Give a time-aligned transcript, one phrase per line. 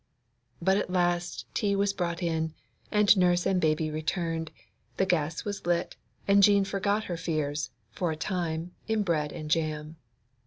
[0.59, 2.55] But at last tea was brought in;
[3.15, 4.49] nurse and Baby returned,
[4.97, 5.95] the gas was lit,
[6.27, 9.97] and Jean forgot her fears, for a time, in bread and jam.